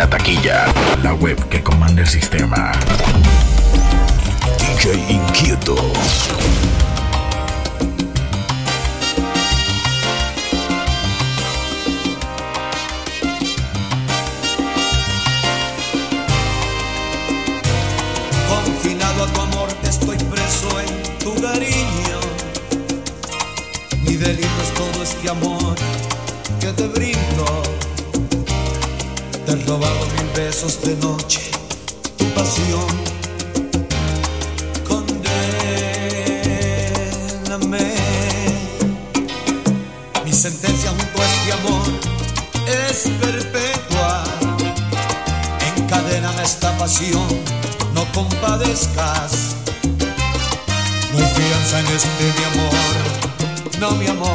la 0.00 0.08
taquilla, 0.08 0.64
la 1.02 1.12
web 1.12 1.36
que 1.50 1.62
comanda 1.62 2.00
el 2.00 2.08
sistema. 2.08 2.72
DJ 4.58 4.94
Inquieto. 5.10 5.76
Confinado 18.48 19.24
a 19.24 19.26
tu 19.26 19.40
amor, 19.42 19.68
estoy 19.82 20.16
preso 20.16 20.80
en 20.80 21.18
tu 21.18 21.34
cariño. 21.42 22.18
Mi 24.04 24.16
delito 24.16 24.62
es 24.62 24.72
todo 24.72 25.02
este 25.02 25.28
amor 25.28 25.74
que 26.58 26.68
te 26.68 26.86
brindo. 26.86 27.89
Te 29.50 29.56
robado 29.66 30.06
mil 30.14 30.30
besos 30.36 30.80
de 30.82 30.94
noche, 30.94 31.50
tu 32.16 32.24
pasión. 32.26 32.86
Condéname. 34.86 35.16
Mi 40.24 40.32
sentencia 40.32 40.90
junto 40.90 41.20
a 41.20 41.26
este 41.26 41.52
amor 41.52 41.82
es 42.68 43.08
perpetua. 43.20 44.22
Encadéname 45.76 46.44
esta 46.44 46.78
pasión, 46.78 47.26
no 47.92 48.04
compadezcas. 48.12 49.56
No 51.12 51.18
hay 51.18 51.26
fianza 51.34 51.80
en 51.80 51.86
este 51.88 52.24
mi 52.38 52.44
amor, 52.52 52.76
no 53.80 53.90
mi 53.96 54.06
amor. 54.06 54.29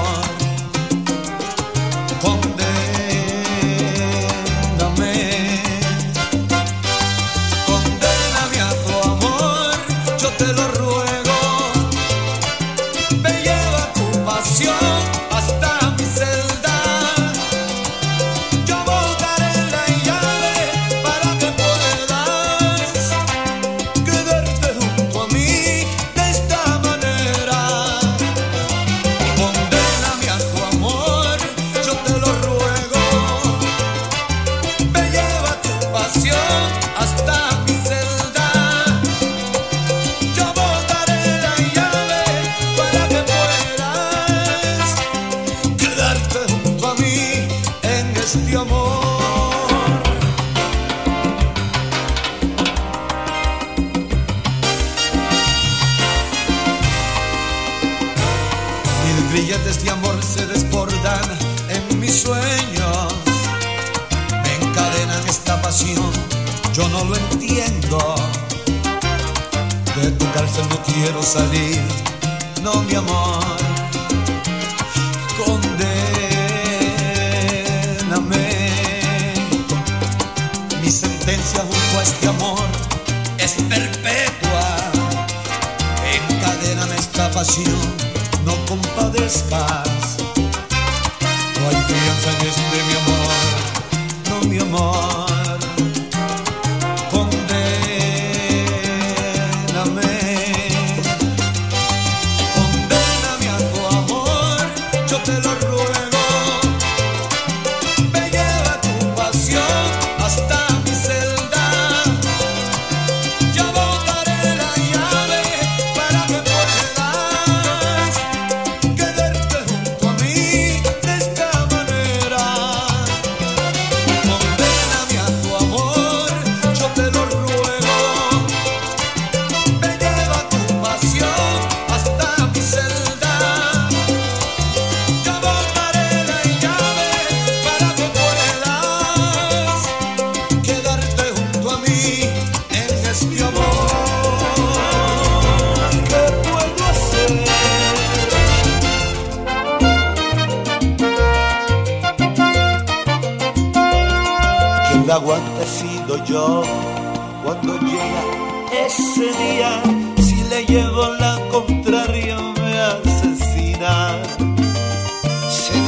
Mil 59.36 59.44
grilletes 59.44 59.84
de 59.84 59.90
amor 59.92 60.16
se 60.24 60.46
desbordan 60.48 61.22
en 61.68 62.00
mis 62.00 62.22
sueños. 62.22 63.14
Me 64.44 64.56
encadenan 64.66 65.28
esta 65.28 65.62
pasión, 65.62 66.10
yo 66.74 66.88
no 66.88 67.04
lo 67.04 67.18
entiendo. 67.18 68.16
De 69.94 70.12
tu 70.12 70.32
cárcel 70.32 70.66
no 70.70 70.78
quiero 70.84 71.22
salir, 71.22 71.82
no 72.64 72.82
mi 72.84 72.96
amor. 72.96 73.44
Condéname. 75.46 75.84
Mi 80.82 80.90
sentencia 80.90 81.60
junto 81.60 82.00
a 82.00 82.04
este 82.04 82.30
amor 82.30 82.70
es 83.38 83.52
perpetua. 83.68 84.92
Encadéname 86.30 86.96
esta 86.96 87.30
pasión, 87.32 87.82
no 88.46 88.56
No 89.18 89.24
hay 91.70 91.80
fianza 91.88 92.30
en 92.32 92.48
este 92.48 92.62
mi 92.86 92.96
amor, 92.96 93.15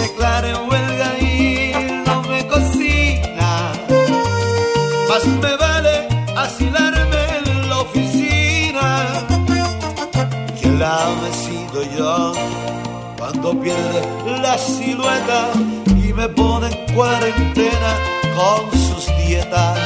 En 0.09 0.69
huelga 0.69 1.19
y 1.19 1.73
no 2.05 2.21
me 2.23 2.47
cocina. 2.47 3.73
Más 5.09 5.25
me 5.25 5.55
vale 5.57 6.07
asilarme 6.35 7.21
en 7.37 7.69
la 7.69 7.79
oficina. 7.79 9.27
Quien 10.59 10.79
la 10.79 11.09
he 11.27 11.97
yo 11.97 12.33
cuando 13.17 13.59
pierde 13.59 14.01
la 14.41 14.57
silueta 14.57 15.51
y 15.87 16.13
me 16.13 16.29
pone 16.29 16.67
en 16.67 16.95
cuarentena 16.95 17.91
con 18.35 18.71
sus 18.79 19.07
dietas, 19.25 19.77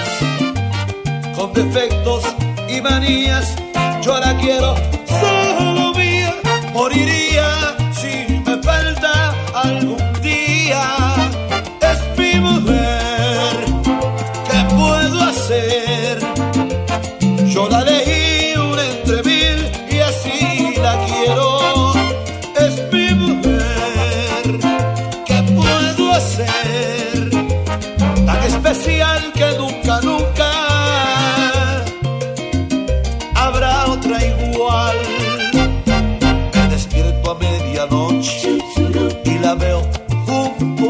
con 1.36 1.52
defectos 1.54 2.24
y 2.70 2.80
manías. 2.82 3.56
Yo 4.02 4.20
la 4.20 4.38
quiero 4.38 4.76
solo 5.20 5.94
mía, 5.94 6.36
moriría 6.74 7.31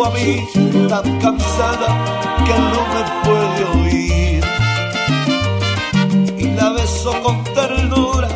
A 0.03 0.09
mí 0.09 0.47
tan 0.89 1.19
cansada 1.19 1.87
que 2.45 2.55
no 2.71 2.81
me 2.93 3.01
puede 3.23 3.63
oír. 3.79 4.43
Y 6.37 6.45
la 6.55 6.69
beso 6.71 7.11
con 7.21 7.43
ternura 7.43 8.27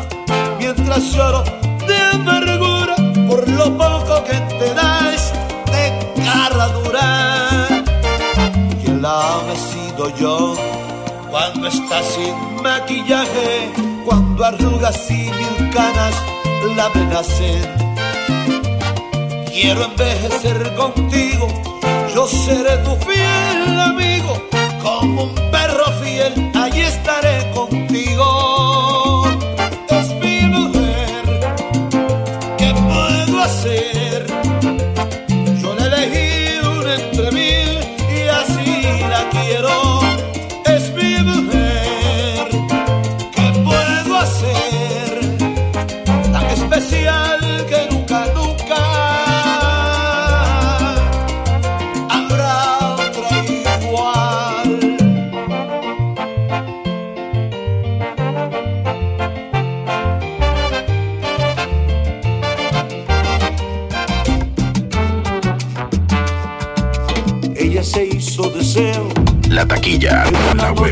mientras 0.58 1.12
lloro 1.12 1.42
de 1.88 1.96
amargura 2.14 2.94
por 3.28 3.48
lo 3.48 3.76
poco 3.76 4.24
que 4.24 4.38
te 4.58 4.74
das 4.74 5.32
de 5.72 5.86
este 5.88 6.22
cara 6.24 6.68
dura. 6.68 7.68
La 9.00 9.34
ame 9.34 9.56
sido 9.56 10.16
yo 10.16 10.54
cuando 11.30 11.66
estás 11.66 12.06
sin 12.14 12.62
maquillaje, 12.62 13.70
cuando 14.04 14.44
arrugas 14.44 15.10
y 15.10 15.30
mil 15.38 15.70
canas 15.70 16.14
la 16.76 16.86
amenacen 16.86 17.85
Quiero 19.58 19.84
envejecer 19.84 20.74
contigo, 20.74 21.48
yo 22.14 22.26
seré 22.26 22.76
tu 22.84 22.94
fiel 23.06 23.80
amigo, 23.80 24.36
como 24.82 25.24
un 25.24 25.34
perro 25.50 25.86
fiel, 26.02 26.52
allí 26.54 26.82
estaré 26.82 27.50
contigo. 27.54 27.85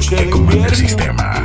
que 0.08 0.16
el 0.16 0.34
invierno, 0.34 0.66
el 0.66 0.76
sistema. 0.76 1.44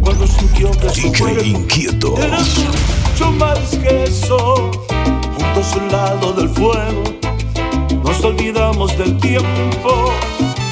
Cuando 0.00 0.26
sintió 0.26 0.70
que 0.72 0.88
DJ 0.88 1.46
inquieto. 1.46 2.14
mucho 2.16 3.32
más 3.32 3.58
que 3.76 4.04
eso. 4.04 4.70
Juntos 5.36 5.72
al 5.74 5.92
lado 5.92 6.32
del 6.32 6.48
fuego, 6.48 7.02
nos 8.04 8.24
olvidamos 8.24 8.96
del 8.96 9.16
tiempo 9.18 10.12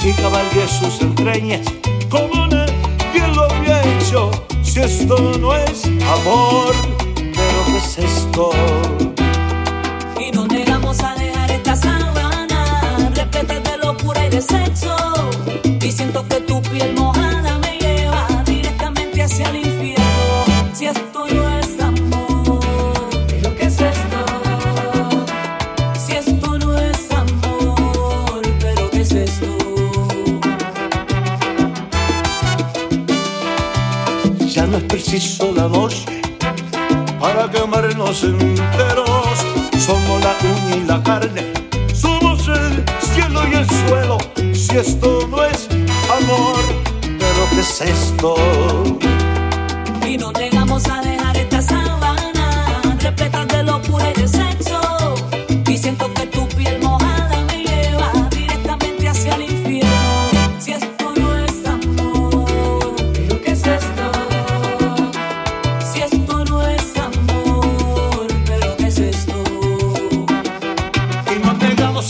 y 0.02 0.12
cabalgué 0.12 0.66
sus 0.68 1.00
entrañas 1.00 1.66
como 2.08 2.46
nadie 2.46 3.26
lo 3.34 3.42
había 3.44 3.82
hecho. 3.82 4.30
Si 4.62 4.80
esto 4.80 5.16
no 5.38 5.54
es 5.54 5.84
amor, 5.86 6.74
pero 7.14 7.64
qué 7.66 7.76
es 7.76 7.98
esto? 7.98 8.50
Y 10.20 10.30
no 10.32 10.46
negamos 10.46 11.00
a 11.00 11.14
dejar 11.14 11.50
esta 11.50 11.76
sabana, 11.76 13.10
repleta 13.14 13.60
de 13.60 13.78
locura 13.78 14.26
y 14.26 14.30
de 14.30 14.42
sexo. 14.42 15.05
somos 38.16 38.42
enteros, 38.42 39.38
somos 39.78 40.24
la 40.24 40.34
uña 40.42 40.76
y 40.76 40.84
la 40.86 41.02
carne, 41.02 41.52
somos 41.92 42.48
el 42.48 42.84
cielo 43.12 43.42
y 43.50 43.54
el 43.56 43.66
suelo, 43.68 44.18
si 44.54 44.76
esto 44.76 45.26
no 45.28 45.44
es 45.44 45.68
amor, 46.22 46.58
pero 47.02 47.48
¿qué 47.50 47.60
es 47.60 47.80
esto? 47.82 48.34
Y 50.08 50.16
no 50.16 50.32
llegamos 50.32 50.86
a 50.86 51.02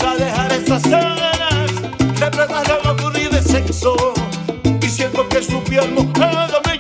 A 0.04 0.14
dejar 0.14 0.52
estas 0.52 0.82
salas 0.82 1.70
de 2.20 2.30
pruebas 2.30 2.62
de 2.68 3.02
lo 3.02 3.10
de 3.10 3.42
sexo. 3.42 3.96
Y 4.82 4.88
siento 4.88 5.26
que 5.28 5.42
su 5.42 5.62
piel 5.64 5.90
mojada 5.92 6.60
me 6.66 6.75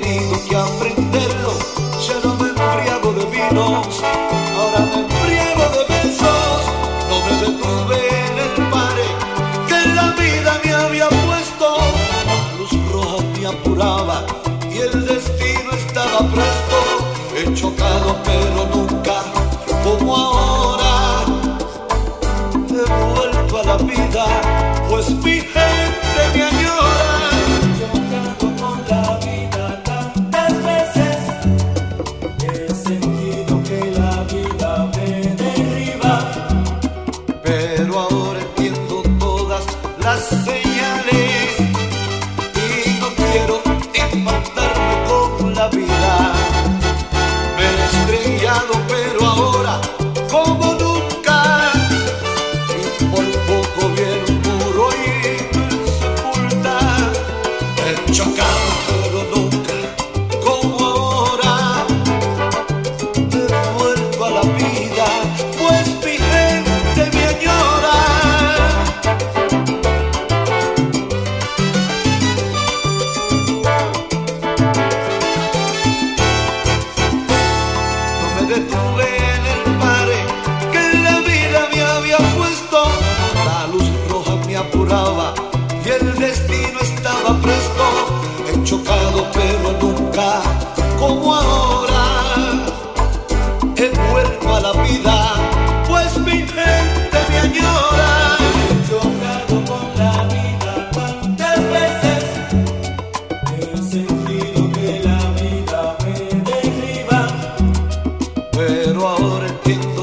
he 0.00 0.02
tenido 0.02 0.44
que 0.44 0.56
aprenderlo, 0.56 1.09
Pero 109.40 109.48
ahora 109.48 109.48
entiendo 109.48 109.99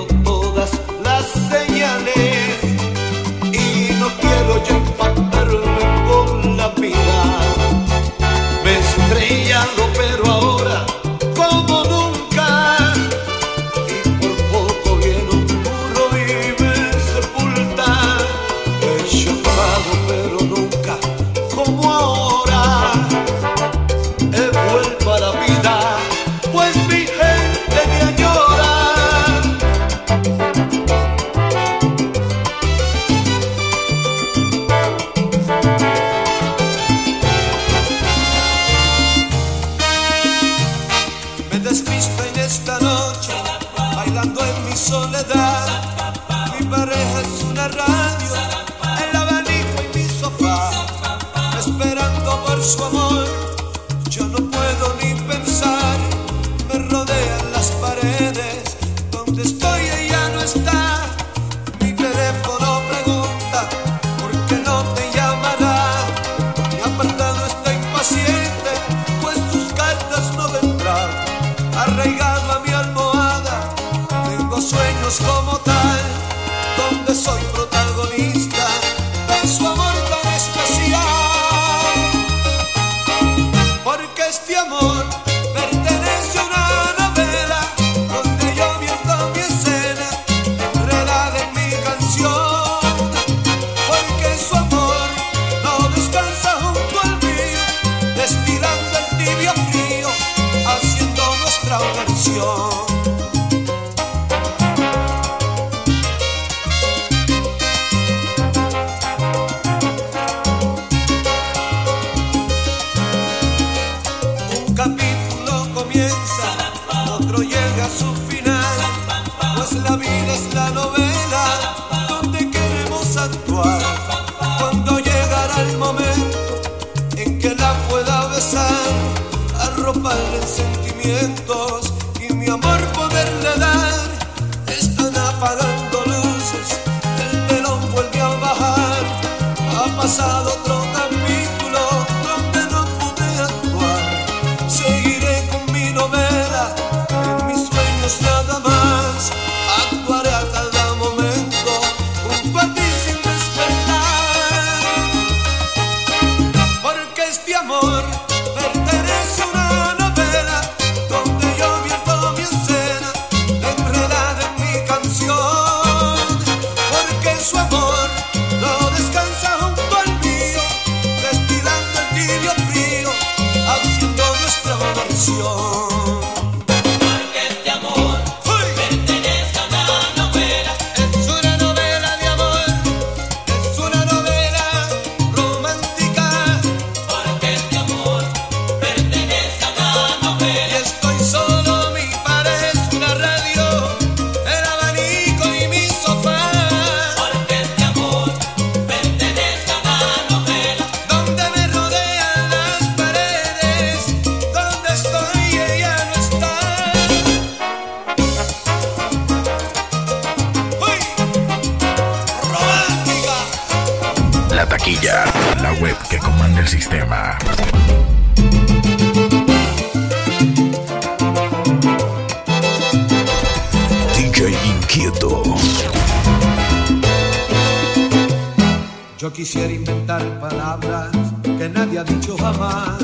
quisiera 229.37 229.71
inventar 229.71 230.23
palabras 230.39 231.11
que 231.43 231.69
nadie 231.69 231.99
ha 231.99 232.03
dicho 232.03 232.35
jamás, 232.39 232.97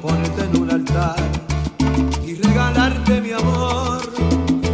ponerte 0.00 0.42
en 0.44 0.62
un 0.62 0.70
altar 0.70 1.16
y 2.24 2.34
regalarte 2.34 3.20
mi 3.20 3.32
amor, 3.32 4.00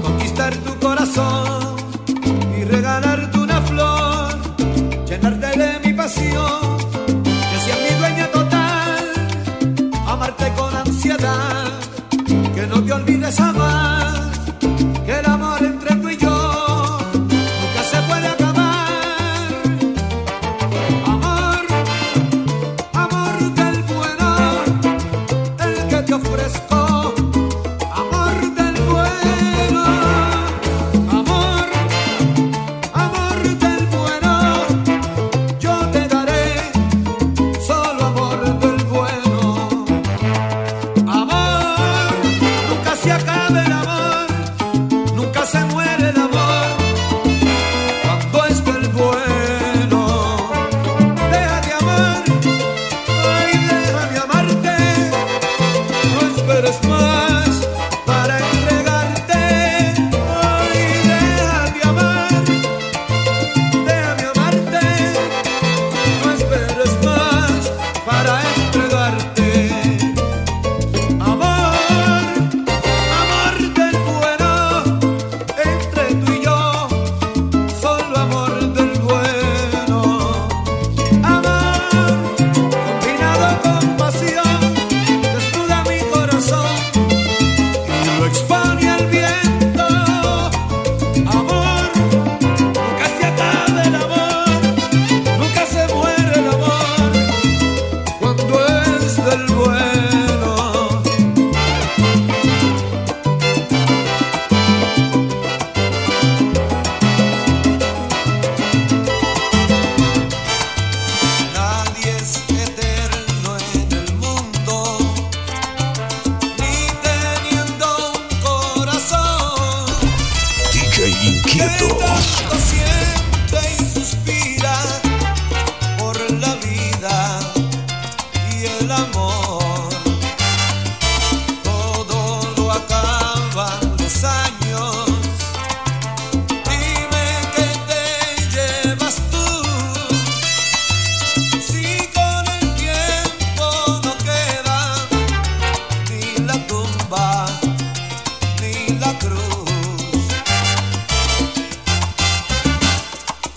conquistar 0.02 0.54
tu 0.56 0.78
corazón 0.86 1.76
y 2.58 2.64
regalarte 2.64 3.38
una 3.38 3.62
flor, 3.62 4.38
llenarte 5.08 5.58
de 5.58 5.80
mi 5.82 5.92
pasión, 5.94 6.76
que 7.24 7.58
seas 7.64 7.78
mi 7.84 7.98
dueña 7.98 8.26
total, 8.30 9.12
amarte 10.06 10.52
con 10.54 10.76
ansiedad, 10.76 11.72
que 12.54 12.66
no 12.66 12.84
te 12.84 12.92
olvides 12.92 13.40
amar. 13.40 13.71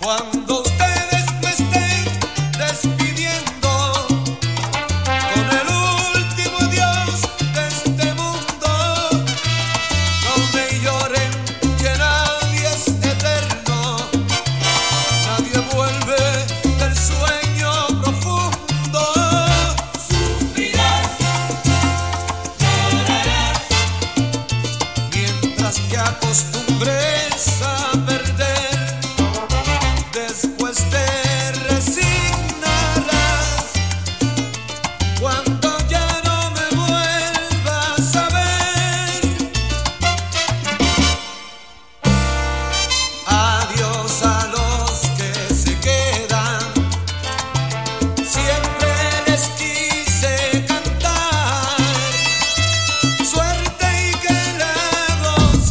Cuando 0.05 0.64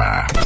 La 0.00 0.39